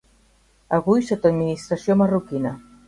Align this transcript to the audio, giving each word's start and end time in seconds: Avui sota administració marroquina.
Avui 0.79 1.05
sota 1.11 1.31
administració 1.33 2.01
marroquina. 2.05 2.59